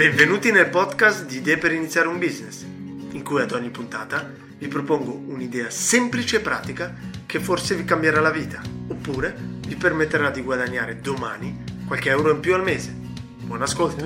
Benvenuti 0.00 0.50
nel 0.50 0.70
podcast 0.70 1.26
di 1.26 1.36
Idee 1.36 1.58
per 1.58 1.72
iniziare 1.72 2.08
un 2.08 2.18
business, 2.18 2.62
in 2.62 3.22
cui 3.22 3.42
ad 3.42 3.52
ogni 3.52 3.68
puntata 3.68 4.26
vi 4.56 4.66
propongo 4.66 5.12
un'idea 5.12 5.68
semplice 5.68 6.38
e 6.38 6.40
pratica 6.40 6.94
che 7.26 7.38
forse 7.38 7.74
vi 7.74 7.84
cambierà 7.84 8.22
la 8.22 8.30
vita, 8.30 8.62
oppure 8.88 9.36
vi 9.36 9.76
permetterà 9.76 10.30
di 10.30 10.40
guadagnare 10.40 11.00
domani 11.00 11.82
qualche 11.86 12.08
euro 12.08 12.32
in 12.32 12.40
più 12.40 12.54
al 12.54 12.62
mese. 12.62 12.96
Buon 13.44 13.60
ascolto! 13.60 14.02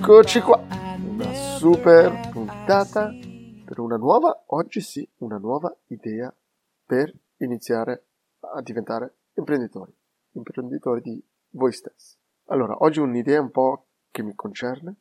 Eccoci 0.00 0.40
qua, 0.40 0.66
una 1.10 1.34
super 1.58 2.30
puntata 2.32 3.10
per 3.66 3.78
una 3.80 3.96
nuova, 3.98 4.44
oggi 4.46 4.80
sì, 4.80 5.06
una 5.18 5.36
nuova 5.36 5.76
idea 5.88 6.34
per 6.86 7.12
iniziare 7.36 8.06
a 8.52 8.62
diventare 8.62 9.16
imprenditori, 9.34 9.94
imprenditori 10.32 11.00
di 11.00 11.24
voi 11.50 11.72
stessi. 11.72 12.16
Allora, 12.46 12.76
oggi 12.78 13.00
un'idea 13.00 13.40
un 13.40 13.50
po' 13.50 13.86
che 14.10 14.22
mi 14.22 14.34
concerne, 14.34 14.96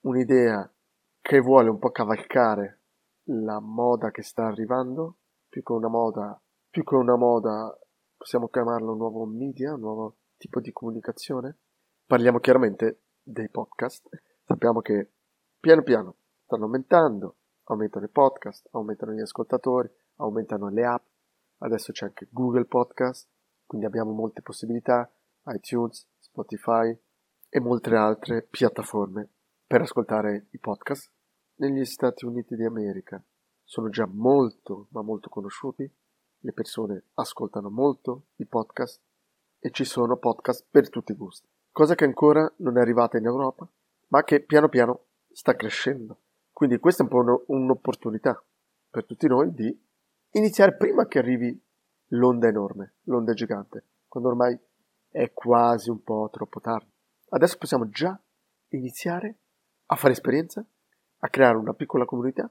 un'idea 0.00 0.70
che 1.20 1.40
vuole 1.40 1.70
un 1.70 1.78
po' 1.78 1.90
cavalcare 1.90 2.82
la 3.28 3.60
moda 3.60 4.10
che 4.10 4.22
sta 4.22 4.46
arrivando, 4.46 5.18
più 5.48 5.62
che 5.62 5.72
una 5.72 5.88
moda, 5.88 6.40
più 6.68 6.84
che 6.84 6.94
una 6.94 7.16
moda, 7.16 7.76
possiamo 8.16 8.48
chiamarlo 8.48 8.92
un 8.92 8.98
nuovo 8.98 9.24
media, 9.26 9.74
un 9.74 9.80
nuovo 9.80 10.16
tipo 10.36 10.60
di 10.60 10.72
comunicazione. 10.72 11.58
Parliamo 12.06 12.38
chiaramente 12.38 13.02
dei 13.22 13.48
podcast. 13.50 14.08
Sappiamo 14.44 14.80
che 14.80 15.12
piano 15.58 15.82
piano 15.82 16.16
stanno 16.44 16.64
aumentando, 16.64 17.36
aumentano 17.64 18.04
i 18.04 18.10
podcast, 18.10 18.68
aumentano 18.72 19.12
gli 19.12 19.20
ascoltatori, 19.20 19.90
aumentano 20.16 20.68
le 20.68 20.84
app, 20.84 21.04
adesso 21.58 21.92
c'è 21.92 22.06
anche 22.06 22.28
Google 22.30 22.66
Podcast, 22.66 23.28
quindi 23.64 23.86
abbiamo 23.86 24.12
molte 24.12 24.42
possibilità, 24.42 25.10
iTunes, 25.46 26.06
Spotify 26.18 26.96
e 27.48 27.60
molte 27.60 27.94
altre 27.94 28.42
piattaforme 28.42 29.28
per 29.66 29.80
ascoltare 29.80 30.46
i 30.50 30.58
podcast. 30.58 31.10
Negli 31.56 31.84
Stati 31.84 32.24
Uniti 32.24 32.54
d'America 32.54 33.22
sono 33.64 33.88
già 33.88 34.06
molto, 34.06 34.88
ma 34.90 35.02
molto 35.02 35.28
conosciuti, 35.28 35.90
le 36.40 36.52
persone 36.52 37.04
ascoltano 37.14 37.70
molto 37.70 38.26
i 38.36 38.46
podcast 38.46 39.00
e 39.58 39.70
ci 39.70 39.84
sono 39.84 40.16
podcast 40.16 40.66
per 40.70 40.88
tutti 40.90 41.12
i 41.12 41.16
gusti, 41.16 41.48
cosa 41.72 41.94
che 41.94 42.04
ancora 42.04 42.50
non 42.58 42.76
è 42.76 42.80
arrivata 42.80 43.18
in 43.18 43.24
Europa, 43.24 43.68
ma 44.08 44.22
che 44.22 44.40
piano 44.40 44.68
piano 44.68 45.06
sta 45.32 45.56
crescendo. 45.56 46.20
Quindi 46.52 46.78
questa 46.78 47.02
è 47.02 47.06
un 47.06 47.10
po' 47.10 47.44
un'opportunità 47.48 48.42
per 48.88 49.04
tutti 49.04 49.26
noi 49.26 49.52
di 49.52 49.85
iniziare 50.36 50.76
prima 50.76 51.06
che 51.06 51.18
arrivi 51.18 51.58
l'onda 52.10 52.48
enorme, 52.48 52.96
l'onda 53.04 53.32
gigante, 53.32 53.84
quando 54.06 54.28
ormai 54.28 54.58
è 55.08 55.32
quasi 55.32 55.90
un 55.90 56.02
po' 56.02 56.28
troppo 56.30 56.60
tardi. 56.60 56.90
Adesso 57.30 57.56
possiamo 57.58 57.88
già 57.88 58.18
iniziare 58.68 59.38
a 59.86 59.96
fare 59.96 60.12
esperienza, 60.12 60.64
a 61.18 61.28
creare 61.28 61.56
una 61.56 61.72
piccola 61.72 62.04
comunità 62.04 62.50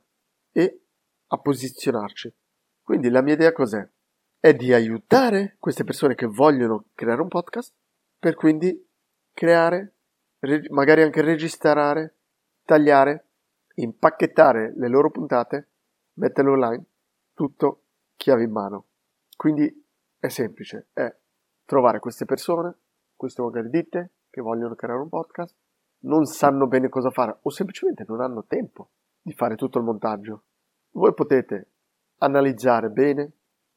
e 0.52 0.82
a 1.28 1.38
posizionarci. 1.38 2.34
Quindi 2.82 3.10
la 3.10 3.22
mia 3.22 3.34
idea 3.34 3.52
cos'è? 3.52 3.88
È 4.40 4.54
di 4.54 4.74
aiutare 4.74 5.56
queste 5.60 5.84
persone 5.84 6.16
che 6.16 6.28
vogliono 6.28 6.86
creare 6.94 7.22
un 7.22 7.28
podcast 7.28 7.74
per 8.18 8.36
quindi 8.36 8.88
creare, 9.32 9.96
magari 10.70 11.02
anche 11.02 11.22
registrare, 11.22 12.16
tagliare, 12.64 13.28
impacchettare 13.76 14.74
le 14.76 14.88
loro 14.88 15.10
puntate, 15.10 15.70
metterle 16.14 16.52
online 16.52 16.86
tutto 17.36 17.84
chiave 18.16 18.44
in 18.44 18.52
mano. 18.52 18.86
Quindi 19.38 19.86
è 20.18 20.30
semplice, 20.30 20.88
è 20.94 21.16
trovare 21.66 22.00
queste 22.00 22.26
persone, 22.26 22.76
queste 23.16 23.42
magari 23.44 23.70
ditte 23.70 24.14
che 24.32 24.42
vogliono 24.42 24.74
creare 24.74 25.02
un 25.02 25.10
podcast, 25.10 25.56
non 26.06 26.26
sanno 26.26 26.68
bene 26.68 26.90
cosa 26.90 27.12
fare 27.12 27.38
o 27.42 27.50
semplicemente 27.50 28.06
non 28.08 28.22
hanno 28.22 28.46
tempo 28.46 28.90
di 29.22 29.34
fare 29.34 29.56
tutto 29.56 29.78
il 29.78 29.84
montaggio. 29.84 30.44
Voi 30.92 31.14
potete 31.14 31.72
analizzare 32.18 32.90
bene 32.90 33.32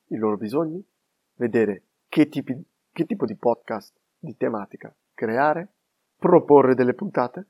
i 0.06 0.16
loro 0.16 0.36
bisogni, 0.36 0.82
vedere 1.34 1.82
che, 2.08 2.28
tipi, 2.28 2.56
che 2.92 3.04
tipo 3.04 3.26
di 3.26 3.36
podcast, 3.36 3.98
di 4.18 4.36
tematica 4.36 4.94
creare, 5.14 5.72
proporre 6.16 6.74
delle 6.74 6.94
puntate, 6.94 7.47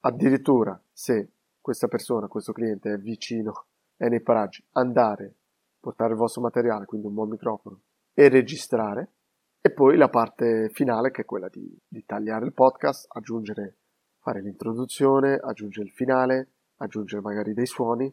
addirittura 0.00 0.80
se 0.92 1.30
questa 1.60 1.88
persona, 1.88 2.28
questo 2.28 2.52
cliente 2.52 2.92
è 2.92 2.98
vicino, 2.98 3.66
è 3.96 4.08
nei 4.08 4.22
paraggi, 4.22 4.64
andare 4.72 5.39
portare 5.80 6.12
il 6.12 6.18
vostro 6.18 6.42
materiale, 6.42 6.84
quindi 6.84 7.06
un 7.06 7.14
buon 7.14 7.28
microfono, 7.28 7.80
e 8.12 8.28
registrare. 8.28 9.12
E 9.60 9.72
poi 9.72 9.96
la 9.96 10.08
parte 10.08 10.70
finale 10.72 11.10
che 11.10 11.22
è 11.22 11.24
quella 11.24 11.48
di, 11.48 11.76
di 11.86 12.04
tagliare 12.04 12.46
il 12.46 12.52
podcast, 12.52 13.06
aggiungere, 13.10 13.78
fare 14.18 14.40
l'introduzione, 14.40 15.34
aggiungere 15.34 15.86
il 15.86 15.92
finale, 15.92 16.52
aggiungere 16.76 17.20
magari 17.20 17.52
dei 17.52 17.66
suoni, 17.66 18.12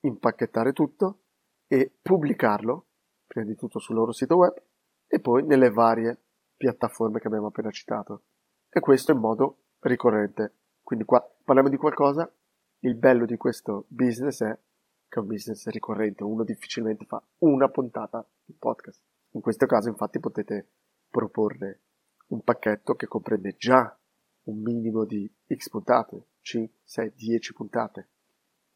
impacchettare 0.00 0.72
tutto 0.72 1.20
e 1.66 1.92
pubblicarlo, 2.00 2.86
prima 3.26 3.46
di 3.46 3.56
tutto 3.56 3.78
sul 3.78 3.96
loro 3.96 4.12
sito 4.12 4.36
web 4.36 4.54
e 5.06 5.20
poi 5.20 5.44
nelle 5.44 5.70
varie 5.70 6.20
piattaforme 6.56 7.18
che 7.18 7.26
abbiamo 7.26 7.46
appena 7.46 7.70
citato. 7.70 8.22
E 8.68 8.80
questo 8.80 9.12
in 9.12 9.18
modo 9.18 9.58
ricorrente. 9.80 10.54
Quindi 10.82 11.04
qua 11.04 11.24
parliamo 11.44 11.70
di 11.70 11.76
qualcosa, 11.76 12.30
il 12.80 12.94
bello 12.96 13.24
di 13.24 13.36
questo 13.36 13.86
business 13.88 14.42
è 14.42 14.58
che 15.14 15.20
è 15.20 15.22
un 15.22 15.28
business 15.28 15.68
ricorrente, 15.68 16.24
uno 16.24 16.42
difficilmente 16.42 17.04
fa 17.04 17.22
una 17.38 17.68
puntata 17.68 18.26
di 18.44 18.52
podcast. 18.52 19.00
In 19.34 19.40
questo 19.40 19.64
caso 19.66 19.88
infatti 19.88 20.18
potete 20.18 20.70
proporre 21.08 21.82
un 22.28 22.42
pacchetto 22.42 22.94
che 22.94 23.06
comprende 23.06 23.54
già 23.56 23.96
un 24.46 24.60
minimo 24.60 25.04
di 25.04 25.32
X 25.46 25.68
puntate, 25.68 26.30
5, 26.40 26.80
6, 26.82 27.12
10 27.14 27.52
puntate, 27.52 28.08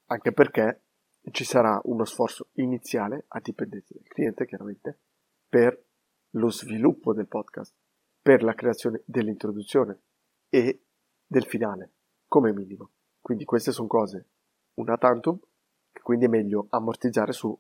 anche 0.06 0.32
perché 0.32 0.82
ci 1.32 1.42
sarà 1.42 1.80
uno 1.84 2.04
sforzo 2.04 2.50
iniziale 2.52 3.24
a 3.28 3.40
dipendenza 3.40 3.94
del 3.94 4.06
cliente 4.06 4.46
chiaramente 4.46 5.00
per 5.48 5.86
lo 6.30 6.50
sviluppo 6.50 7.12
del 7.12 7.26
podcast, 7.26 7.74
per 8.22 8.44
la 8.44 8.54
creazione 8.54 9.02
dell'introduzione 9.06 10.02
e 10.48 10.84
del 11.26 11.46
finale, 11.46 11.94
come 12.28 12.52
minimo. 12.52 12.92
Quindi 13.20 13.44
queste 13.44 13.72
sono 13.72 13.88
cose 13.88 14.28
una 14.74 14.96
tantum 14.96 15.38
quindi 16.08 16.24
è 16.24 16.28
meglio 16.28 16.68
ammortizzare 16.70 17.32
su 17.32 17.54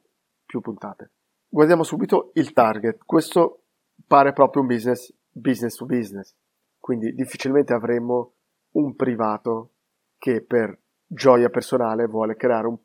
più 0.46 0.62
puntate. 0.62 1.10
Guardiamo 1.50 1.82
subito 1.82 2.30
il 2.32 2.54
target. 2.54 3.04
Questo 3.04 3.64
pare 4.06 4.32
proprio 4.32 4.62
un 4.62 4.68
business 4.68 5.14
business 5.30 5.74
to 5.74 5.84
business, 5.84 6.34
quindi 6.78 7.12
difficilmente 7.12 7.74
avremo 7.74 8.36
un 8.70 8.96
privato 8.96 9.72
che 10.16 10.42
per 10.42 10.80
gioia 11.06 11.50
personale 11.50 12.06
vuole 12.06 12.36
creare 12.36 12.68
un, 12.68 12.78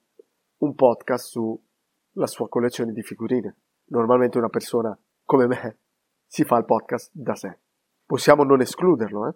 un 0.57 0.75
podcast 0.75 1.29
sulla 1.29 2.28
sua 2.28 2.50
collezione 2.50 2.91
di 2.91 3.01
figurine. 3.01 3.56
Normalmente 3.85 4.38
una 4.38 4.50
persona 4.50 4.94
come 5.24 5.47
me 5.47 5.78
si 6.28 6.44
fa 6.44 6.57
il 6.57 6.66
podcast 6.66 7.09
da 7.13 7.35
sé. 7.35 7.57
Possiamo 8.06 8.44
non 8.44 8.59
escluderlo, 8.59 9.30
eh? 9.30 9.35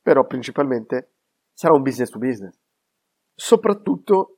però 0.00 0.24
principalmente 0.24 1.16
sarà 1.52 1.74
un 1.74 1.82
business 1.82 2.08
to 2.08 2.18
business. 2.18 2.58
Soprattutto 3.34 4.35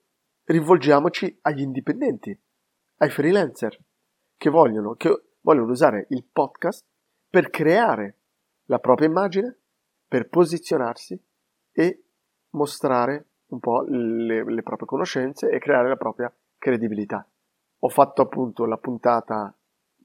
rivolgiamoci 0.48 1.38
agli 1.42 1.60
indipendenti, 1.60 2.36
ai 2.98 3.10
freelancer 3.10 3.78
che 4.36 4.50
vogliono, 4.50 4.94
che 4.94 5.10
vogliono 5.40 5.70
usare 5.70 6.06
il 6.10 6.24
podcast 6.24 6.86
per 7.28 7.50
creare 7.50 8.16
la 8.64 8.78
propria 8.78 9.08
immagine, 9.08 9.58
per 10.06 10.28
posizionarsi 10.28 11.20
e 11.72 12.04
mostrare 12.50 13.26
un 13.48 13.60
po' 13.60 13.82
le, 13.82 14.44
le 14.44 14.62
proprie 14.62 14.86
conoscenze 14.86 15.50
e 15.50 15.58
creare 15.58 15.88
la 15.88 15.96
propria 15.96 16.34
credibilità. 16.56 17.26
Ho 17.80 17.88
fatto 17.88 18.22
appunto 18.22 18.64
la 18.64 18.78
puntata 18.78 19.54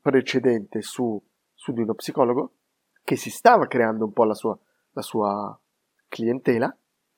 precedente 0.01 0.81
su, 0.81 1.21
su 1.53 1.71
di 1.71 1.81
uno 1.81 1.93
psicologo 1.93 2.55
che 3.01 3.15
si 3.15 3.29
stava 3.29 3.67
creando 3.67 4.05
un 4.05 4.11
po' 4.11 4.25
la 4.25 4.33
sua, 4.33 4.57
la 4.91 5.01
sua 5.01 5.57
clientela 6.09 6.75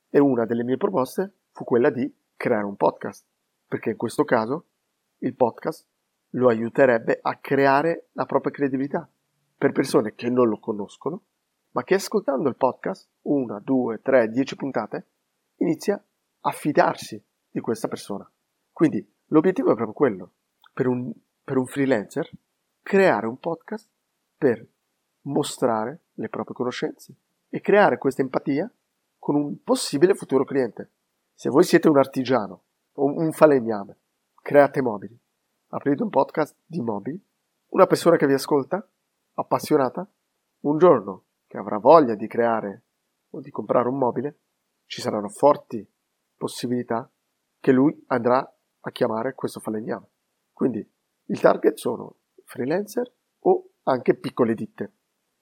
e 0.10 0.20
una 0.20 0.46
delle 0.46 0.64
mie 0.64 0.78
proposte 0.78 1.34
fu 1.52 1.64
quella 1.64 1.90
di 1.90 2.12
creare 2.36 2.66
un 2.66 2.76
podcast, 2.76 3.26
perché 3.68 3.92
in 3.92 3.98
questo 3.98 4.24
caso 4.24 4.66
il 5.20 5.36
podcast 5.36 5.88
lo 6.32 6.50
aiuterebbe 6.50 7.20
a 7.22 7.38
creare 7.38 8.10
la 8.14 8.26
propria 8.26 8.52
credibilità 8.52 9.10
per 9.58 9.72
persone 9.72 10.16
che 10.16 10.30
non 10.30 10.48
lo 10.50 10.60
conoscono, 10.60 11.24
ma 11.72 11.84
che 11.84 11.96
ascoltando 11.96 12.50
il 12.50 12.56
podcast, 12.56 13.10
una, 13.24 13.60
due, 13.60 14.02
tre, 14.02 14.30
dieci 14.30 14.56
puntate, 14.56 15.08
inizia 15.58 16.02
a 16.42 16.52
fidarsi 16.52 17.22
di 17.50 17.60
questa 17.60 17.88
persona. 17.88 18.30
Quindi 18.72 19.06
l'obiettivo 19.28 19.72
è 19.72 19.76
proprio 19.76 19.94
quello, 19.94 20.32
per 20.74 20.88
un, 20.88 21.12
per 21.44 21.58
un 21.58 21.66
freelancer, 21.66 22.30
creare 22.82 23.28
un 23.28 23.40
podcast 23.40 23.90
per 24.38 24.66
mostrare 25.22 26.02
le 26.14 26.30
proprie 26.30 26.56
conoscenze 26.56 27.16
e 27.50 27.62
creare 27.62 27.98
questa 27.98 28.22
empatia 28.22 28.72
con 29.18 29.36
un 29.36 29.64
possibile 29.64 30.14
futuro 30.14 30.44
cliente. 30.44 30.92
Se 31.38 31.50
voi 31.50 31.66
siete 31.66 31.90
un 31.90 31.98
artigiano 31.98 32.64
o 32.94 33.08
un 33.08 33.34
falegname, 33.34 34.00
create 34.42 34.82
mobili, 34.82 35.20
aprite 35.72 36.02
un 36.02 36.10
podcast 36.10 36.56
di 36.66 36.80
mobili, 36.80 37.22
una 37.72 37.86
persona 37.88 38.16
che 38.16 38.26
vi 38.26 38.32
ascolta 38.32 38.88
appassionata, 39.34 40.10
un 40.62 40.78
giorno 40.78 41.26
che 41.46 41.58
avrà 41.58 41.78
voglia 41.78 42.16
di 42.16 42.26
creare 42.28 42.84
o 43.32 43.42
di 43.42 43.52
comprare 43.52 43.90
un 43.90 43.98
mobile, 43.98 44.40
ci 44.86 45.02
saranno 45.02 45.28
forti 45.28 45.86
possibilità 46.38 47.12
che 47.60 47.72
lui 47.74 48.02
andrà 48.08 48.40
a 48.80 48.92
chiamare 48.92 49.34
questo 49.34 49.60
falegname. 49.60 50.08
Quindi 50.54 50.90
il 51.26 51.40
target 51.42 51.76
sono 51.76 52.16
freelancer 52.46 53.12
o 53.40 53.72
anche 53.84 54.16
piccole 54.16 54.54
ditte. 54.54 54.94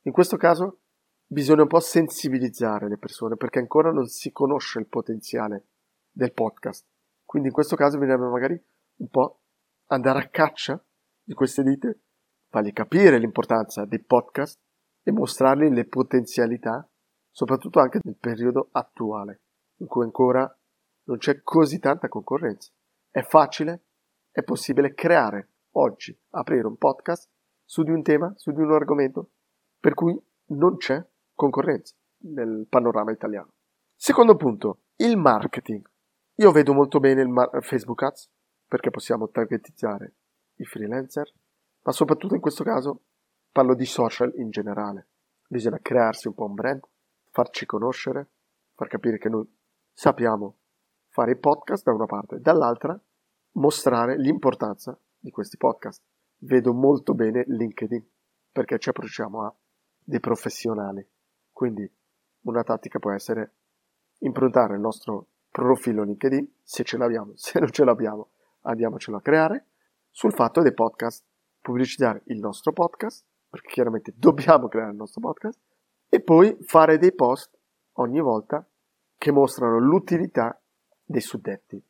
In 0.02 0.12
questo 0.12 0.38
caso 0.38 0.80
bisogna 1.24 1.62
un 1.62 1.68
po' 1.68 1.80
sensibilizzare 1.80 2.90
le 2.90 2.98
persone 2.98 3.36
perché 3.36 3.60
ancora 3.60 3.92
non 3.92 4.08
si 4.08 4.32
conosce 4.32 4.80
il 4.80 4.88
potenziale 4.88 5.68
del 6.14 6.32
podcast. 6.32 6.86
Quindi 7.26 7.50
in 7.50 7.54
questo 7.54 7.76
caso 7.76 7.98
bisogna 7.98 8.30
magari 8.30 8.62
un 8.98 9.10
po' 9.10 9.42
andare 9.88 10.20
a 10.20 10.30
caccia 10.30 10.82
di 11.24 11.34
queste 11.34 11.64
ditte, 11.64 12.02
fargli 12.50 12.72
capire 12.72 13.18
l'importanza 13.18 13.86
dei 13.86 14.04
podcast 14.04 14.60
e 15.02 15.12
mostrargli 15.12 15.70
le 15.70 15.86
potenzialità, 15.86 16.88
soprattutto 17.32 17.80
anche 17.80 18.00
nel 18.04 18.18
periodo 18.18 18.70
attuale, 18.72 19.42
in 19.78 19.88
cui 19.88 20.04
ancora 20.04 20.48
non 21.06 21.18
c'è 21.18 21.42
così 21.42 21.80
tanta 21.80 22.08
concorrenza. 22.08 22.72
È 23.10 23.22
facile, 23.22 23.86
è 24.32 24.44
possibile 24.44 24.94
creare 24.94 25.50
oggi, 25.72 26.18
aprire 26.32 26.68
un 26.68 26.78
podcast 26.78 27.30
su 27.64 27.84
di 27.84 27.92
un 27.92 28.04
tema, 28.04 28.32
su 28.36 28.52
di 28.52 28.62
un 28.62 28.72
argomento, 28.72 29.32
per 29.80 29.94
cui 29.94 30.18
non 30.50 30.78
c'è 30.78 31.04
concorrenza 31.34 31.96
nel 32.26 32.68
panorama 32.70 33.12
italiano. 33.12 33.54
Secondo 33.96 34.36
punto, 34.36 34.84
il 34.98 35.18
marketing. 35.18 35.90
Io 36.38 36.52
vedo 36.52 36.74
molto 36.74 37.00
bene 37.00 37.22
il 37.22 37.28
mar- 37.28 37.64
Facebook 37.64 38.02
Ads 38.02 38.30
perché 38.68 38.90
possiamo 38.90 39.30
targetizzare 39.30 40.16
i 40.56 40.66
freelancer, 40.66 41.32
ma 41.84 41.92
soprattutto 41.92 42.34
in 42.34 42.42
questo 42.42 42.64
caso 42.64 43.04
parlo 43.52 43.76
di 43.76 43.86
social 43.86 44.34
in 44.38 44.50
generale. 44.50 45.10
Bisogna 45.48 45.78
crearsi 45.80 46.28
un 46.28 46.34
po' 46.34 46.46
un 46.46 46.56
brand, 46.56 46.82
farci 47.30 47.68
conoscere, 47.68 48.30
far 48.74 48.88
capire 48.88 49.20
che 49.20 49.30
noi 49.30 49.48
sappiamo 49.92 50.58
fare 51.10 51.34
i 51.34 51.38
podcast 51.38 51.84
da 51.84 51.94
una 51.94 52.08
parte, 52.08 52.40
dall'altra 52.40 53.00
mostrare 53.52 54.18
l'importanza 54.18 55.00
di 55.20 55.30
questi 55.30 55.58
podcast. 55.58 56.02
Vedo 56.40 56.74
molto 56.74 57.14
bene 57.14 57.44
LinkedIn 57.46 58.04
perché 58.52 58.80
ci 58.80 58.90
approcciamo 58.90 59.44
a 59.44 59.56
dei 60.00 60.20
professionali. 60.20 61.08
Quindi 61.52 61.88
una 62.42 62.64
tattica 62.64 62.98
può 62.98 63.12
essere 63.12 63.54
improntare 64.20 64.74
il 64.74 64.82
nostro 64.82 65.28
profilo 65.54 66.04
LinkedIn, 66.04 66.56
se 66.64 66.84
ce 66.84 66.98
l'abbiamo, 66.98 67.34
se 67.38 67.60
non 67.60 67.70
ce 67.70 67.86
l'abbiamo 67.86 68.32
andiamocelo 68.62 69.18
a 69.18 69.22
creare, 69.22 69.68
sul 70.10 70.34
fatto 70.34 70.62
dei 70.62 70.74
podcast, 70.74 71.24
pubblicizzare 71.62 72.24
il 72.26 72.40
nostro 72.40 72.74
podcast, 72.74 73.24
perché 73.48 73.70
chiaramente 73.70 74.14
dobbiamo 74.18 74.68
creare 74.68 74.92
il 74.92 74.98
nostro 74.98 75.22
podcast, 75.22 75.60
e 76.10 76.22
poi 76.22 76.58
fare 76.62 76.98
dei 76.98 77.14
post 77.14 77.58
ogni 77.94 78.20
volta 78.20 78.68
che 79.18 79.32
mostrano 79.32 79.80
l'utilità 79.80 80.60
dei 81.04 81.22
suddetti. 81.22 81.82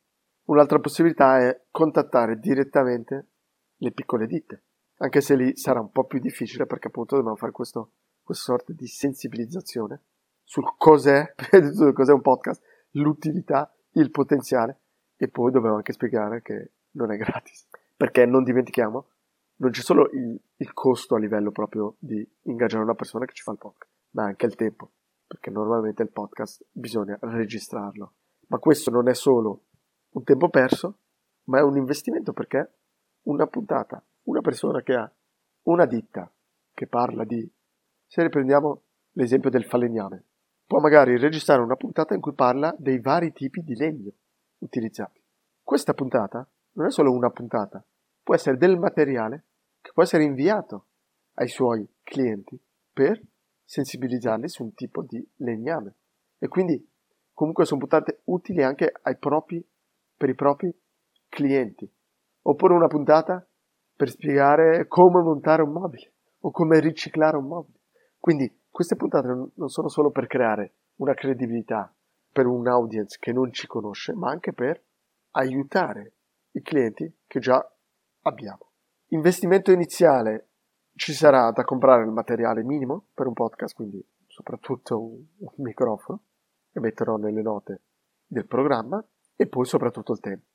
Un'altra 0.44 0.78
possibilità 0.78 1.38
è 1.38 1.64
contattare 1.70 2.38
direttamente 2.38 3.28
le 3.76 3.92
piccole 3.92 4.26
ditte, 4.26 4.64
anche 4.98 5.20
se 5.22 5.34
lì 5.36 5.56
sarà 5.56 5.80
un 5.80 5.90
po' 5.90 6.04
più 6.04 6.18
difficile 6.18 6.66
perché 6.66 6.88
appunto 6.88 7.16
dobbiamo 7.16 7.36
fare 7.36 7.52
questo, 7.52 7.92
questa 8.22 8.44
sorta 8.44 8.72
di 8.72 8.86
sensibilizzazione 8.86 10.02
sul 10.42 10.74
cos'è, 10.76 11.34
cos'è 11.94 12.12
un 12.12 12.20
podcast, 12.20 12.62
l'utilità, 12.94 13.72
il 13.92 14.10
potenziale 14.10 14.80
e 15.16 15.28
poi 15.28 15.50
dobbiamo 15.50 15.76
anche 15.76 15.92
spiegare 15.92 16.42
che 16.42 16.72
non 16.92 17.12
è 17.12 17.16
gratis. 17.16 17.68
Perché 17.96 18.26
non 18.26 18.42
dimentichiamo, 18.42 19.08
non 19.56 19.70
c'è 19.70 19.82
solo 19.82 20.10
il, 20.12 20.38
il 20.56 20.72
costo 20.72 21.14
a 21.14 21.18
livello 21.18 21.52
proprio 21.52 21.96
di 21.98 22.28
ingaggiare 22.42 22.82
una 22.82 22.94
persona 22.94 23.24
che 23.24 23.34
ci 23.34 23.42
fa 23.42 23.52
il 23.52 23.58
podcast, 23.58 23.92
ma 24.10 24.24
anche 24.24 24.46
il 24.46 24.56
tempo. 24.56 24.92
Perché 25.26 25.50
normalmente 25.50 26.02
il 26.02 26.10
podcast 26.10 26.66
bisogna 26.70 27.16
registrarlo. 27.20 28.14
Ma 28.48 28.58
questo 28.58 28.90
non 28.90 29.08
è 29.08 29.14
solo 29.14 29.64
un 30.10 30.24
tempo 30.24 30.48
perso, 30.48 30.98
ma 31.44 31.58
è 31.58 31.62
un 31.62 31.76
investimento 31.76 32.32
perché 32.32 32.72
una 33.22 33.46
puntata, 33.46 34.04
una 34.24 34.40
persona 34.40 34.82
che 34.82 34.94
ha 34.94 35.10
una 35.62 35.86
ditta 35.86 36.30
che 36.72 36.86
parla 36.86 37.24
di, 37.24 37.50
se 38.06 38.22
riprendiamo 38.22 38.82
l'esempio 39.12 39.50
del 39.50 39.64
falegname, 39.64 40.24
può 40.74 40.82
magari 40.82 41.16
registrare 41.16 41.62
una 41.62 41.76
puntata 41.76 42.14
in 42.14 42.20
cui 42.20 42.34
parla 42.34 42.74
dei 42.76 42.98
vari 42.98 43.30
tipi 43.30 43.62
di 43.62 43.76
legno 43.76 44.10
utilizzati. 44.58 45.22
Questa 45.62 45.92
puntata 45.92 46.44
non 46.72 46.86
è 46.86 46.90
solo 46.90 47.12
una 47.12 47.30
puntata, 47.30 47.80
può 48.24 48.34
essere 48.34 48.56
del 48.56 48.76
materiale 48.76 49.44
che 49.80 49.92
può 49.94 50.02
essere 50.02 50.24
inviato 50.24 50.86
ai 51.34 51.46
suoi 51.46 51.88
clienti 52.02 52.60
per 52.92 53.22
sensibilizzarli 53.62 54.48
su 54.48 54.64
un 54.64 54.74
tipo 54.74 55.04
di 55.04 55.24
legname. 55.36 55.94
E 56.40 56.48
quindi 56.48 56.84
comunque 57.32 57.66
sono 57.66 57.78
puntate 57.78 58.22
utili 58.24 58.64
anche 58.64 58.90
propri, 59.20 59.64
per 60.16 60.28
i 60.28 60.34
propri 60.34 60.76
clienti. 61.28 61.88
Oppure 62.46 62.74
una 62.74 62.88
puntata 62.88 63.46
per 63.94 64.10
spiegare 64.10 64.88
come 64.88 65.22
montare 65.22 65.62
un 65.62 65.70
mobile 65.70 66.14
o 66.40 66.50
come 66.50 66.80
riciclare 66.80 67.36
un 67.36 67.46
mobile. 67.46 67.78
Quindi 68.18 68.52
queste 68.74 68.96
puntate 68.96 69.28
non 69.28 69.68
sono 69.68 69.86
solo 69.86 70.10
per 70.10 70.26
creare 70.26 70.74
una 70.96 71.14
credibilità 71.14 71.94
per 72.32 72.46
un 72.46 72.66
audience 72.66 73.18
che 73.20 73.32
non 73.32 73.52
ci 73.52 73.68
conosce, 73.68 74.14
ma 74.14 74.30
anche 74.30 74.52
per 74.52 74.82
aiutare 75.36 76.14
i 76.50 76.60
clienti 76.60 77.20
che 77.24 77.38
già 77.38 77.64
abbiamo. 78.22 78.72
Investimento 79.10 79.70
iniziale 79.70 80.48
ci 80.96 81.12
sarà 81.12 81.52
da 81.52 81.62
comprare 81.62 82.02
il 82.02 82.10
materiale 82.10 82.64
minimo 82.64 83.06
per 83.14 83.28
un 83.28 83.34
podcast, 83.34 83.76
quindi 83.76 84.04
soprattutto 84.26 85.00
un, 85.00 85.24
un 85.38 85.52
microfono 85.58 86.24
che 86.72 86.80
metterò 86.80 87.14
nelle 87.14 87.42
note 87.42 87.82
del 88.26 88.48
programma 88.48 89.00
e 89.36 89.46
poi 89.46 89.66
soprattutto 89.66 90.14
il 90.14 90.18
tempo. 90.18 90.46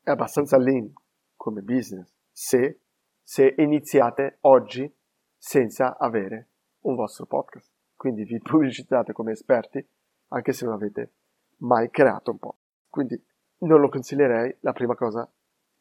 È 0.00 0.10
abbastanza 0.10 0.56
lean 0.56 0.92
come 1.34 1.62
business 1.62 2.14
se, 2.30 2.82
se 3.24 3.54
iniziate 3.56 4.38
oggi 4.42 4.88
senza 5.36 5.98
avere 5.98 6.49
un 6.82 6.94
vostro 6.94 7.26
podcast. 7.26 7.70
Quindi 7.96 8.24
vi 8.24 8.38
pubblicizzate 8.42 9.12
come 9.12 9.32
esperti 9.32 9.86
anche 10.28 10.52
se 10.52 10.64
non 10.64 10.74
avete 10.74 11.12
mai 11.58 11.90
creato 11.90 12.30
un 12.30 12.38
po'. 12.38 12.58
Quindi 12.88 13.22
non 13.58 13.80
lo 13.80 13.88
consiglierei, 13.88 14.56
la 14.60 14.72
prima 14.72 14.94
cosa 14.94 15.30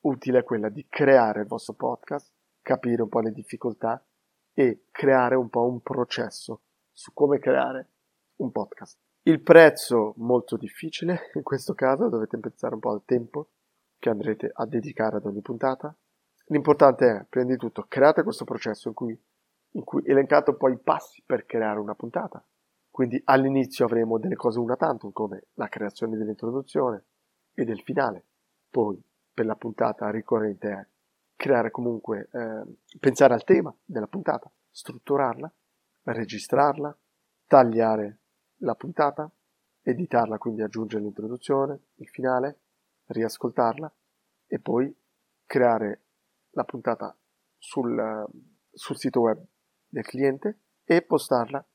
utile 0.01 0.39
è 0.39 0.43
quella 0.43 0.69
di 0.69 0.85
creare 0.87 1.41
il 1.41 1.47
vostro 1.47 1.73
podcast, 1.73 2.31
capire 2.61 3.01
un 3.01 3.09
po' 3.09 3.19
le 3.19 3.31
difficoltà 3.31 4.03
e 4.53 4.85
creare 4.91 5.35
un 5.35 5.49
po' 5.49 5.65
un 5.65 5.81
processo 5.81 6.61
su 6.91 7.13
come 7.13 7.39
creare 7.39 7.89
un 8.37 8.51
podcast. 8.51 8.97
Il 9.23 9.41
prezzo 9.41 10.13
molto 10.17 10.57
difficile, 10.57 11.31
in 11.35 11.43
questo 11.43 11.73
caso 11.73 12.09
dovete 12.09 12.37
pensare 12.37 12.73
un 12.73 12.79
po' 12.79 12.91
al 12.91 13.03
tempo 13.05 13.49
che 13.97 14.09
andrete 14.09 14.49
a 14.53 14.65
dedicare 14.65 15.17
ad 15.17 15.25
ogni 15.25 15.41
puntata. 15.41 15.95
L'importante 16.45 17.09
è, 17.09 17.25
prima 17.29 17.45
di 17.45 17.57
tutto, 17.57 17.85
create 17.87 18.23
questo 18.23 18.43
processo 18.43 18.87
in 18.87 18.93
cui, 18.93 19.21
in 19.71 19.83
cui 19.83 20.01
elencate 20.05 20.51
un 20.51 20.57
po' 20.57 20.69
i 20.69 20.79
passi 20.79 21.21
per 21.25 21.45
creare 21.45 21.79
una 21.79 21.95
puntata, 21.95 22.43
quindi 22.89 23.21
all'inizio 23.25 23.85
avremo 23.85 24.17
delle 24.17 24.35
cose 24.35 24.59
una 24.59 24.75
tantum 24.75 25.11
come 25.11 25.47
la 25.53 25.67
creazione 25.67 26.17
dell'introduzione 26.17 27.05
e 27.53 27.63
del 27.63 27.81
finale. 27.81 28.25
Poi 28.69 29.01
per 29.33 29.45
la 29.45 29.55
puntata 29.55 30.09
ricorrente 30.09 30.69
è 30.69 30.87
creare 31.35 31.71
comunque, 31.71 32.29
eh, 32.31 32.97
pensare 32.99 33.33
al 33.33 33.43
tema 33.43 33.73
della 33.85 34.07
puntata, 34.07 34.51
strutturarla, 34.69 35.51
registrarla, 36.03 36.97
tagliare 37.45 38.19
la 38.57 38.75
puntata, 38.75 39.31
editarla, 39.81 40.37
quindi 40.37 40.61
aggiungere 40.61 41.03
l'introduzione, 41.03 41.79
il 41.95 42.09
finale, 42.09 42.59
riascoltarla 43.05 43.91
e 44.47 44.59
poi 44.59 44.93
creare 45.45 46.01
la 46.51 46.63
puntata 46.63 47.15
sul, 47.57 48.27
sul 48.71 48.97
sito 48.97 49.21
web 49.21 49.41
del 49.89 50.05
cliente 50.05 50.59
e 50.83 51.01
postarla 51.01 51.65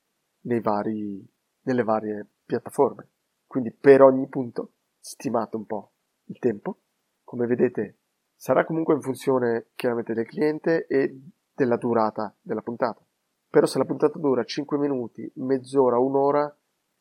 vari, 0.61 1.27
nelle 1.61 1.83
varie 1.83 2.27
piattaforme. 2.45 3.09
Quindi 3.45 3.71
per 3.71 4.01
ogni 4.01 4.27
punto 4.27 4.73
stimate 4.99 5.55
un 5.55 5.65
po' 5.65 5.93
il 6.25 6.39
tempo. 6.39 6.79
Come 7.23 7.45
vedete 7.47 7.99
sarà 8.35 8.65
comunque 8.65 8.93
in 8.93 9.01
funzione 9.01 9.67
chiaramente 9.75 10.13
del 10.13 10.25
cliente 10.25 10.85
e 10.87 11.19
della 11.53 11.77
durata 11.77 12.35
della 12.41 12.61
puntata. 12.61 13.05
Però 13.49 13.65
se 13.65 13.77
la 13.77 13.85
puntata 13.85 14.19
dura 14.19 14.43
5 14.43 14.77
minuti, 14.77 15.31
mezz'ora, 15.35 15.97
un'ora, 15.97 16.53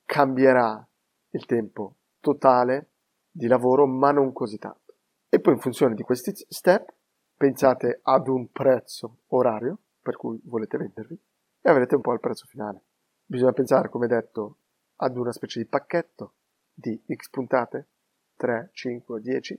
cambierà 0.05 0.87
il 1.31 1.47
tempo 1.47 1.97
totale 2.21 2.91
di 3.31 3.49
lavoro, 3.49 3.87
ma 3.87 4.13
non 4.13 4.33
così 4.33 4.59
tanto. 4.59 4.95
E 5.29 5.41
poi 5.41 5.55
in 5.55 5.61
funzione 5.61 5.95
di 5.95 6.03
questi 6.03 6.33
step 6.49 6.95
pensate 7.37 7.99
ad 8.03 8.29
un 8.29 8.53
prezzo 8.53 9.23
orario 9.29 9.79
per 10.05 10.17
cui 10.17 10.39
volete 10.45 10.77
vendervi 10.77 11.19
e 11.63 11.71
avrete 11.71 11.95
un 11.95 12.03
po' 12.03 12.13
il 12.13 12.21
prezzo 12.21 12.47
finale. 12.47 12.85
Bisogna 13.25 13.53
pensare, 13.53 13.89
come 13.89 14.07
detto, 14.07 14.59
ad 14.97 15.17
una 15.17 15.33
specie 15.33 15.61
di 15.61 15.67
pacchetto 15.67 16.35
di 16.75 17.03
X 17.11 17.31
puntate, 17.31 17.89
3, 18.37 18.69
5, 18.73 19.21
10, 19.21 19.55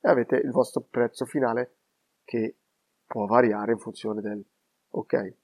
e 0.00 0.08
avete 0.08 0.36
il 0.36 0.50
vostro 0.50 0.80
prezzo 0.80 1.26
finale 1.26 1.76
che 2.24 2.56
può 3.06 3.26
variare 3.26 3.72
in 3.72 3.78
funzione 3.78 4.22
del 4.22 4.42
ok, 4.88 5.34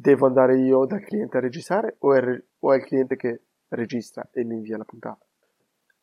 Devo 0.00 0.26
andare 0.26 0.56
io 0.60 0.84
dal 0.84 1.00
cliente 1.00 1.38
a 1.38 1.40
registrare 1.40 1.96
o 1.98 2.14
è, 2.14 2.42
o 2.60 2.72
è 2.72 2.76
il 2.76 2.84
cliente 2.84 3.16
che 3.16 3.46
registra 3.70 4.28
e 4.30 4.44
mi 4.44 4.54
invia 4.54 4.76
la 4.76 4.84
puntata? 4.84 5.26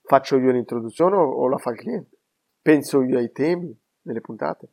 Faccio 0.02 0.38
io 0.38 0.52
l'introduzione 0.52 1.16
o, 1.16 1.24
o 1.24 1.48
la 1.48 1.58
fa 1.58 1.72
il 1.72 1.78
cliente? 1.78 2.18
Penso 2.62 3.02
io 3.04 3.18
ai 3.18 3.32
temi 3.32 3.74
delle 4.02 4.20
puntate 4.20 4.68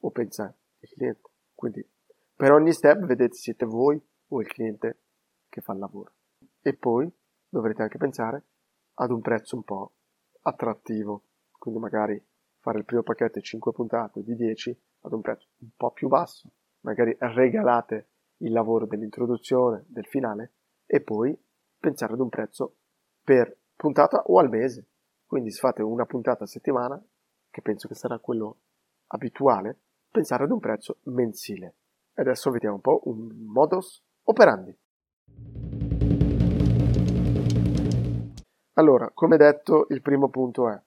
o 0.00 0.10
pensa 0.10 0.52
il 0.80 0.88
cliente? 0.88 1.30
Quindi 1.54 1.88
per 2.36 2.52
ogni 2.52 2.72
step 2.72 3.04
vedete 3.04 3.34
siete 3.34 3.64
voi 3.64 4.00
o 4.28 4.40
il 4.40 4.46
cliente 4.48 4.98
che 5.48 5.60
fa 5.60 5.72
il 5.72 5.78
lavoro. 5.78 6.14
E 6.60 6.74
poi 6.74 7.10
dovrete 7.48 7.82
anche 7.82 7.98
pensare 7.98 8.44
ad 8.94 9.10
un 9.10 9.20
prezzo 9.20 9.56
un 9.56 9.62
po' 9.62 9.92
attrattivo, 10.42 11.24
quindi 11.52 11.80
magari 11.80 12.22
fare 12.58 12.78
il 12.78 12.84
primo 12.84 13.02
pacchetto 13.02 13.38
di 13.38 13.44
5 13.44 13.72
puntate 13.72 14.22
di 14.22 14.34
10 14.34 14.82
ad 15.02 15.12
un 15.12 15.20
prezzo 15.20 15.48
un 15.58 15.70
po' 15.76 15.92
più 15.92 16.08
basso, 16.08 16.50
magari 16.80 17.14
regalate 17.18 18.08
il 18.38 18.52
lavoro 18.52 18.86
dell'introduzione, 18.86 19.84
del 19.86 20.06
finale 20.06 20.52
e 20.86 21.00
poi 21.02 21.38
pensare 21.78 22.14
ad 22.14 22.20
un 22.20 22.28
prezzo 22.28 22.76
per 23.22 23.56
puntata 23.76 24.22
o 24.22 24.38
al 24.38 24.48
mese. 24.48 24.88
Quindi 25.24 25.50
se 25.50 25.60
fate 25.60 25.82
una 25.82 26.06
puntata 26.06 26.44
a 26.44 26.48
settimana, 26.48 27.02
che 27.50 27.62
penso 27.62 27.88
che 27.88 27.94
sarà 27.94 28.18
quello 28.18 28.58
abituale, 29.08 29.78
pensare 30.10 30.44
ad 30.44 30.50
un 30.50 30.58
prezzo 30.58 30.98
mensile. 31.04 31.76
E 32.16 32.22
adesso 32.22 32.50
vediamo 32.50 32.76
un 32.76 32.80
po' 32.80 33.00
un 33.04 33.28
modus 33.46 34.02
operandi. 34.24 34.76
Allora, 38.74 39.10
come 39.12 39.36
detto, 39.36 39.86
il 39.88 40.00
primo 40.00 40.28
punto 40.28 40.68
è 40.68 40.80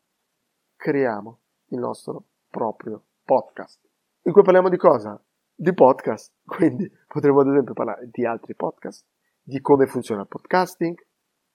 creiamo 0.75 1.39
il 1.67 1.79
nostro 1.79 2.23
proprio 2.49 3.03
podcast. 3.23 3.81
In 4.23 4.31
cui 4.31 4.41
parliamo 4.41 4.69
di 4.69 4.77
cosa? 4.77 5.21
Di 5.53 5.73
podcast. 5.73 6.33
Quindi 6.45 6.89
potremmo 7.07 7.41
ad 7.41 7.47
esempio 7.47 7.73
parlare 7.73 8.09
di 8.09 8.25
altri 8.25 8.55
podcast, 8.55 9.05
di 9.41 9.59
come 9.59 9.85
funziona 9.85 10.21
il 10.21 10.27
podcasting, 10.27 10.95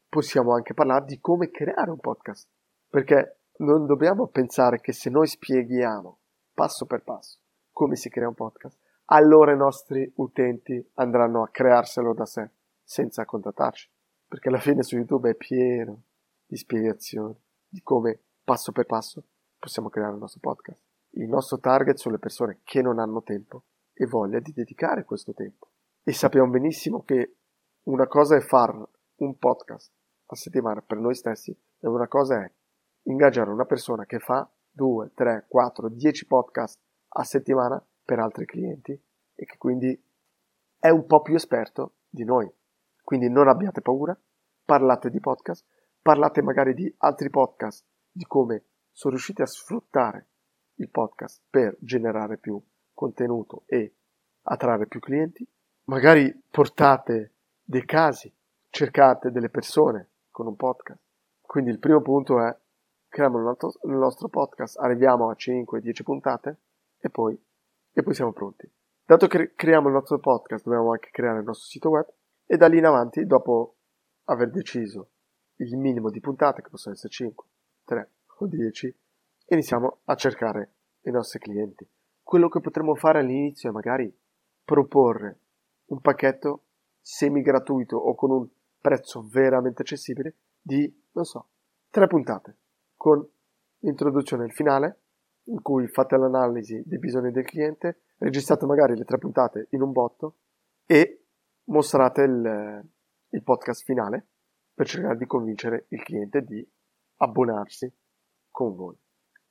possiamo 0.08 0.54
anche 0.54 0.74
parlare 0.74 1.06
di 1.06 1.18
come 1.18 1.50
creare 1.50 1.90
un 1.90 1.98
podcast. 1.98 2.48
Perché 2.88 3.38
non 3.58 3.86
dobbiamo 3.86 4.26
pensare 4.26 4.80
che 4.80 4.92
se 4.92 5.08
noi 5.08 5.26
spieghiamo 5.26 6.18
passo 6.52 6.84
per 6.84 7.02
passo 7.02 7.38
come 7.72 7.96
si 7.96 8.10
crea 8.10 8.28
un 8.28 8.34
podcast, 8.34 8.78
allora 9.06 9.52
i 9.52 9.56
nostri 9.56 10.10
utenti 10.16 10.90
andranno 10.94 11.42
a 11.42 11.48
crearselo 11.48 12.14
da 12.14 12.24
sé, 12.24 12.50
senza 12.82 13.24
contattarci. 13.24 13.90
Perché 14.26 14.48
alla 14.48 14.60
fine 14.60 14.82
su 14.82 14.96
YouTube 14.96 15.30
è 15.30 15.34
pieno 15.34 16.02
di 16.46 16.56
spiegazioni 16.56 17.34
di 17.68 17.82
come 17.82 18.20
passo 18.44 18.72
per 18.72 18.86
passo 18.86 19.24
possiamo 19.58 19.88
creare 19.88 20.12
il 20.12 20.18
nostro 20.18 20.40
podcast. 20.40 20.80
Il 21.10 21.28
nostro 21.28 21.58
target 21.58 21.96
sono 21.96 22.14
le 22.14 22.20
persone 22.20 22.60
che 22.64 22.82
non 22.82 22.98
hanno 22.98 23.22
tempo 23.22 23.64
e 23.92 24.06
voglia 24.06 24.40
di 24.40 24.52
dedicare 24.52 25.04
questo 25.04 25.32
tempo. 25.32 25.68
E 26.02 26.12
sappiamo 26.12 26.50
benissimo 26.50 27.04
che 27.04 27.36
una 27.84 28.06
cosa 28.06 28.36
è 28.36 28.40
fare 28.40 28.82
un 29.16 29.38
podcast 29.38 29.92
a 30.26 30.34
settimana 30.34 30.82
per 30.82 30.98
noi 30.98 31.14
stessi 31.14 31.50
e 31.50 31.86
una 31.86 32.08
cosa 32.08 32.42
è 32.42 32.52
ingaggiare 33.04 33.50
una 33.50 33.64
persona 33.64 34.04
che 34.04 34.18
fa 34.18 34.48
2, 34.70 35.12
3, 35.14 35.46
4, 35.48 35.88
10 35.88 36.26
podcast 36.26 36.80
a 37.08 37.24
settimana 37.24 37.84
per 38.04 38.18
altri 38.18 38.44
clienti 38.44 38.92
e 39.34 39.44
che 39.44 39.56
quindi 39.58 40.00
è 40.78 40.88
un 40.88 41.06
po' 41.06 41.22
più 41.22 41.34
esperto 41.34 41.96
di 42.08 42.24
noi. 42.24 42.50
Quindi 43.02 43.28
non 43.28 43.48
abbiate 43.48 43.80
paura, 43.80 44.18
parlate 44.64 45.10
di 45.10 45.20
podcast, 45.20 45.64
parlate 46.00 46.42
magari 46.42 46.74
di 46.74 46.92
altri 46.98 47.30
podcast, 47.30 47.84
di 48.10 48.24
come 48.24 48.64
sono 48.90 49.14
riusciti 49.14 49.42
a 49.42 49.46
sfruttare 49.46 50.28
il 50.76 50.90
podcast 50.90 51.42
per 51.48 51.76
generare 51.80 52.38
più 52.38 52.60
contenuto 52.92 53.62
e 53.66 53.94
attrarre 54.42 54.86
più 54.86 55.00
clienti. 55.00 55.48
Magari 55.84 56.42
portate 56.50 57.34
dei 57.62 57.84
casi, 57.84 58.32
cercate 58.68 59.30
delle 59.30 59.48
persone 59.48 60.10
con 60.30 60.46
un 60.46 60.56
podcast. 60.56 61.00
Quindi 61.40 61.70
il 61.70 61.78
primo 61.78 62.00
punto 62.00 62.40
è 62.40 62.56
creiamo 63.08 63.38
il 63.38 63.96
nostro 63.96 64.28
podcast, 64.28 64.78
arriviamo 64.78 65.28
a 65.28 65.34
5-10 65.34 66.02
puntate 66.02 66.58
e 66.98 67.10
poi, 67.10 67.38
e 67.92 68.02
poi 68.02 68.14
siamo 68.14 68.32
pronti. 68.32 68.70
Dato 69.04 69.26
che 69.26 69.52
creiamo 69.54 69.88
il 69.88 69.94
nostro 69.94 70.18
podcast, 70.18 70.64
dobbiamo 70.64 70.92
anche 70.92 71.10
creare 71.10 71.40
il 71.40 71.44
nostro 71.44 71.66
sito 71.66 71.90
web 71.90 72.06
e 72.46 72.56
da 72.56 72.66
lì 72.66 72.78
in 72.78 72.86
avanti, 72.86 73.26
dopo 73.26 73.76
aver 74.24 74.50
deciso 74.50 75.10
il 75.56 75.76
minimo 75.76 76.10
di 76.10 76.20
puntate, 76.20 76.62
che 76.62 76.70
possono 76.70 76.94
essere 76.94 77.12
5, 77.12 77.46
3 77.84 78.10
o 78.38 78.46
10, 78.46 78.98
iniziamo 79.48 80.00
a 80.04 80.14
cercare 80.14 80.74
i 81.02 81.10
nostri 81.10 81.38
clienti. 81.38 81.88
Quello 82.22 82.48
che 82.48 82.60
potremmo 82.60 82.94
fare 82.94 83.18
all'inizio 83.18 83.68
è 83.68 83.72
magari 83.72 84.12
proporre 84.64 85.40
un 85.86 86.00
pacchetto 86.00 86.64
semi 87.00 87.42
gratuito 87.42 87.96
o 87.96 88.14
con 88.14 88.30
un 88.30 88.48
prezzo 88.80 89.26
veramente 89.28 89.82
accessibile 89.82 90.36
di, 90.60 90.90
non 91.12 91.24
so, 91.24 91.48
tre 91.90 92.06
puntate 92.06 92.56
con 92.96 93.28
l'introduzione 93.78 94.44
e 94.44 94.46
il 94.46 94.52
finale 94.52 95.01
in 95.44 95.60
cui 95.62 95.86
fate 95.88 96.16
l'analisi 96.16 96.82
dei 96.84 96.98
bisogni 96.98 97.30
del 97.30 97.44
cliente, 97.44 98.02
registrate 98.18 98.66
magari 98.66 98.96
le 98.96 99.04
tre 99.04 99.18
puntate 99.18 99.66
in 99.70 99.82
un 99.82 99.92
botto 99.92 100.36
e 100.86 101.24
mostrate 101.64 102.22
il, 102.22 102.84
il 103.30 103.42
podcast 103.42 103.84
finale 103.84 104.26
per 104.74 104.86
cercare 104.86 105.16
di 105.16 105.26
convincere 105.26 105.86
il 105.88 106.02
cliente 106.02 106.42
di 106.42 106.66
abbonarsi 107.18 107.92
con 108.50 108.74
voi. 108.74 108.96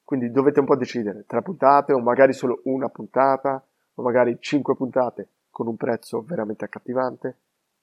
Quindi 0.04 0.32
dovete 0.32 0.60
un 0.60 0.66
po' 0.66 0.76
decidere 0.76 1.26
tre 1.26 1.42
puntate 1.42 1.94
o 1.94 2.00
magari 2.00 2.34
solo 2.34 2.62
una 2.66 2.90
puntata 2.90 3.66
o 3.94 4.02
magari 4.02 4.38
cinque 4.40 4.76
puntate 4.76 5.30
con 5.50 5.68
un 5.68 5.78
prezzo 5.78 6.22
veramente 6.22 6.66
accattivante. 6.66 7.38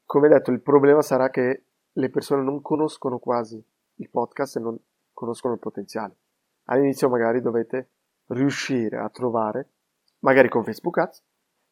Come 0.05 0.29
detto, 0.29 0.51
il 0.51 0.61
problema 0.61 1.03
sarà 1.03 1.31
che 1.31 1.65
le 1.91 2.11
persone 2.11 2.43
non 2.43 2.61
conoscono 2.63 3.19
quasi 3.19 3.63
il 3.97 4.11
podcast 4.11 4.57
e 4.57 4.61
non 4.61 4.79
conoscono 5.13 5.55
il 5.55 5.61
potenziale. 5.61 6.17
All'inizio 6.65 7.09
magari 7.09 7.41
dovete 7.41 7.89
riuscire 8.29 8.97
a 8.99 9.09
trovare, 9.11 9.71
magari 10.21 10.49
con 10.49 10.65
Facebook 10.65 10.99
Ads, 10.99 11.23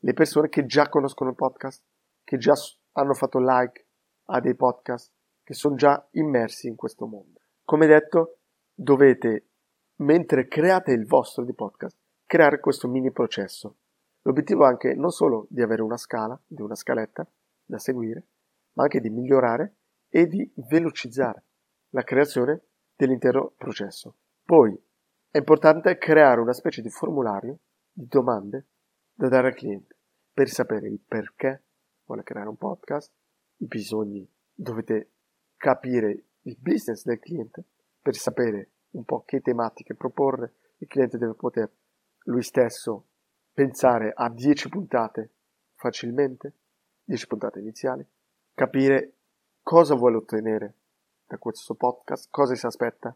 le 0.01 0.13
persone 0.13 0.49
che 0.49 0.67
già 0.67 0.89
conoscono 0.89 1.31
il 1.31 1.37
podcast, 1.37 1.83
che 2.23 2.37
già 2.39 2.55
hanno 2.93 3.15
fatto 3.15 3.39
like 3.39 3.87
a 4.27 4.41
dei 4.41 4.55
podcast, 4.55 5.13
che 5.43 5.55
sono 5.55 5.77
già 5.77 6.07
immersi 6.13 6.69
in 6.69 6.77
questo 6.77 7.07
mondo. 7.07 7.41
Come 7.65 7.87
detto, 7.87 8.39
dovete, 8.75 9.49
mentre 9.97 10.49
create 10.49 10.93
il 10.93 11.07
vostro 11.07 11.45
di 11.45 11.55
podcast, 11.55 11.97
creare 12.27 12.61
questo 12.61 12.89
mini 12.89 13.11
processo. 13.13 13.77
L'obiettivo 14.23 14.65
è 14.65 14.69
anche 14.69 14.95
non 14.95 15.11
solo 15.11 15.47
di 15.49 15.63
avere 15.63 15.83
una 15.83 15.97
scala, 15.97 16.39
di 16.47 16.63
una 16.63 16.75
scaletta 16.75 17.27
da 17.65 17.79
seguire, 17.79 18.27
ma 18.73 18.85
anche 18.85 19.01
di 19.01 19.11
migliorare 19.11 19.77
e 20.09 20.27
di 20.27 20.51
velocizzare 20.69 21.45
la 21.91 22.03
creazione 22.03 22.63
dell'intero 22.97 23.55
processo. 23.57 24.17
Poi 24.45 24.77
è 25.37 25.41
importante 25.41 25.99
creare 25.99 26.41
una 26.41 26.55
specie 26.55 26.81
di 26.81 26.89
formulario 26.89 27.59
di 27.93 28.07
domande 28.07 28.69
da 29.13 29.29
dare 29.29 29.49
al 29.49 29.55
cliente 29.55 29.95
per 30.33 30.49
sapere 30.49 30.89
il 30.89 30.99
perché 30.99 31.63
vuole 32.07 32.23
creare 32.23 32.49
un 32.49 32.57
podcast, 32.57 33.13
i 33.57 33.67
bisogni, 33.67 34.27
dovete 34.51 35.11
capire 35.59 36.25
il 36.41 36.57
business 36.59 37.05
del 37.05 37.19
cliente 37.19 37.65
per 38.01 38.15
sapere 38.15 38.71
un 38.93 39.05
po' 39.05 39.25
che 39.27 39.43
tematiche 39.43 39.95
proporre, 39.95 40.55
il 40.79 40.89
cliente 40.89 41.19
deve 41.19 41.35
poter 41.35 41.71
lui 42.25 42.43
stesso 42.43 43.09
pensare 43.53 44.13
a 44.15 44.31
10 44.31 44.71
puntate 44.71 45.33
facilmente, 45.75 46.55
10 47.05 47.27
puntate 47.27 47.59
iniziali, 47.59 48.07
capire 48.55 49.17
cosa 49.63 49.95
vuole 49.97 50.17
ottenere 50.17 50.75
da 51.27 51.37
questo 51.37 51.75
podcast, 51.75 52.29
cosa 52.31 52.55
si 52.55 52.65
aspetta, 52.65 53.15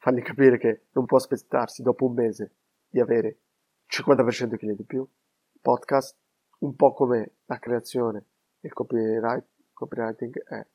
fargli 0.00 0.22
capire 0.22 0.58
che 0.58 0.86
non 0.92 1.04
può 1.04 1.18
aspettarsi 1.18 1.82
dopo 1.82 2.06
un 2.06 2.14
mese 2.14 2.54
di 2.88 3.00
avere 3.00 3.38
50% 3.86 4.44
di 4.44 4.56
clienti 4.56 4.80
in 4.80 4.86
più. 4.86 5.06
Podcast, 5.60 6.16
un 6.60 6.74
po' 6.74 6.94
come 6.94 7.34
la 7.44 7.58
creazione 7.58 8.24
e 8.60 8.68
il 8.68 8.72
copyright, 8.72 9.46
copywriting 9.74 10.42
è, 10.42 10.66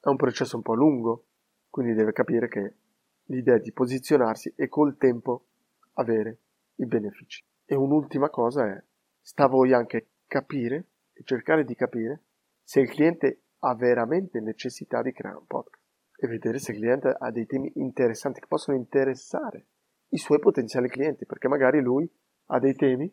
è 0.00 0.08
un 0.08 0.16
processo 0.16 0.56
un 0.56 0.62
po' 0.62 0.74
lungo, 0.74 1.26
quindi 1.70 1.94
deve 1.94 2.12
capire 2.12 2.46
che 2.48 2.76
l'idea 3.24 3.56
è 3.56 3.60
di 3.60 3.72
posizionarsi 3.72 4.52
e 4.54 4.68
col 4.68 4.98
tempo 4.98 5.46
avere 5.94 6.40
i 6.76 6.86
benefici. 6.86 7.42
E 7.64 7.74
un'ultima 7.74 8.28
cosa 8.28 8.66
è, 8.66 8.84
sta 9.18 9.44
a 9.44 9.48
voi 9.48 9.72
anche 9.72 10.08
capire 10.26 10.88
e 11.14 11.22
cercare 11.24 11.64
di 11.64 11.74
capire 11.74 12.22
se 12.62 12.80
il 12.80 12.90
cliente 12.90 13.44
ha 13.60 13.74
veramente 13.74 14.40
necessità 14.40 15.00
di 15.00 15.12
creare 15.12 15.38
un 15.38 15.46
podcast 15.46 15.83
e 16.16 16.26
vedere 16.26 16.58
se 16.58 16.72
il 16.72 16.78
cliente 16.78 17.14
ha 17.18 17.30
dei 17.30 17.46
temi 17.46 17.70
interessanti 17.76 18.40
che 18.40 18.46
possono 18.46 18.76
interessare 18.76 19.66
i 20.10 20.18
suoi 20.18 20.38
potenziali 20.38 20.88
clienti, 20.88 21.26
perché 21.26 21.48
magari 21.48 21.80
lui 21.80 22.10
ha 22.46 22.58
dei 22.58 22.74
temi 22.74 23.12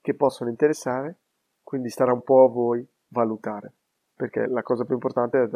che 0.00 0.14
possono 0.14 0.50
interessare, 0.50 1.18
quindi 1.62 1.88
starà 1.88 2.12
un 2.12 2.22
po' 2.22 2.44
a 2.44 2.50
voi 2.50 2.86
valutare, 3.08 3.72
perché 4.14 4.46
la 4.46 4.62
cosa 4.62 4.84
più 4.84 4.94
importante 4.94 5.42
è 5.42 5.48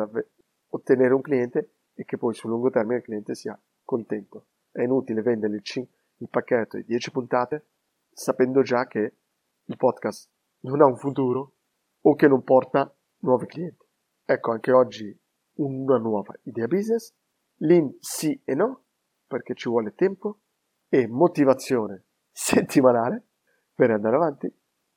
ottenere 0.69 1.15
un 1.15 1.21
cliente 1.21 1.71
e 1.95 2.05
che 2.05 2.17
poi 2.17 2.35
sul 2.35 2.51
lungo 2.51 2.71
termine 2.71 2.99
il 2.99 3.03
cliente 3.03 3.35
sia 3.35 3.59
contento. 3.85 4.47
È 4.71 4.83
inutile 4.83 5.23
vendere 5.23 5.55
il, 5.55 5.63
c- 5.63 5.87
il 6.17 6.29
pacchetto 6.29 6.77
di 6.77 6.85
10 6.85 7.11
puntate 7.11 7.67
sapendo 8.11 8.63
già 8.63 8.87
che 8.87 9.17
il 9.65 9.77
podcast 9.77 10.31
non 10.61 10.81
ha 10.81 10.87
un 10.87 10.97
futuro 10.97 11.55
o 12.03 12.15
che 12.15 12.29
non 12.29 12.43
porta 12.43 12.95
nuovi 13.21 13.47
clienti. 13.47 13.85
Ecco 14.25 14.53
anche 14.53 14.73
oggi 14.73 15.19
una 15.57 15.99
nuova 15.99 16.35
idea 16.43 16.67
business, 16.67 17.15
l'in 17.61 17.97
sì 18.01 18.41
e 18.45 18.55
no, 18.55 18.85
perché 19.27 19.55
ci 19.55 19.69
vuole 19.69 19.95
tempo 19.95 20.41
e 20.89 21.07
motivazione 21.07 22.05
settimanale 22.31 23.27
per 23.75 23.91
andare 23.91 24.17
avanti, 24.17 24.53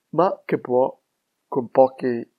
ma 0.10 0.42
che 0.46 0.60
può 0.60 0.98
con 1.48 1.70
pochi, 1.70 2.32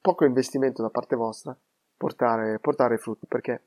poco 0.00 0.24
investimento 0.24 0.82
da 0.82 0.90
parte 0.90 1.16
vostra 1.16 1.58
portare, 1.96 2.58
portare 2.60 2.98
frutti, 2.98 3.26
perché 3.26 3.64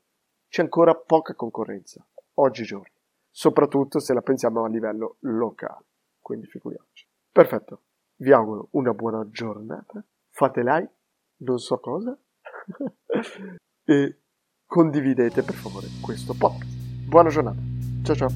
c'è 0.48 0.62
ancora 0.62 0.94
poca 0.94 1.34
concorrenza 1.34 2.04
oggigiorno, 2.34 2.94
soprattutto 3.30 3.98
se 3.98 4.14
la 4.14 4.22
pensiamo 4.22 4.64
a 4.64 4.68
livello 4.68 5.16
locale, 5.20 5.84
quindi 6.20 6.46
figuriamoci. 6.46 7.06
Perfetto, 7.30 7.82
vi 8.16 8.32
auguro 8.32 8.68
una 8.72 8.92
buona 8.94 9.28
giornata, 9.28 10.04
fate 10.30 10.62
like, 10.62 10.92
non 11.38 11.58
so 11.58 11.78
cosa, 11.78 12.18
e 13.84 14.18
condividete 14.66 15.42
per 15.42 15.54
favore 15.54 15.86
questo 16.00 16.34
podcast. 16.34 16.72
Buona 16.72 17.28
giornata, 17.30 17.60
ciao 18.02 18.16
ciao. 18.16 18.32